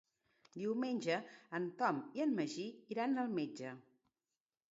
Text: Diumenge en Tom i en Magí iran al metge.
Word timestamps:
Diumenge 0.53 1.17
en 1.59 1.67
Tom 1.81 2.01
i 2.19 2.25
en 2.25 2.33
Magí 2.41 2.65
iran 2.95 3.13
al 3.25 3.29
metge. 3.37 3.77